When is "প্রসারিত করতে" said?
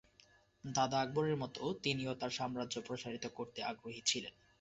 2.81-3.59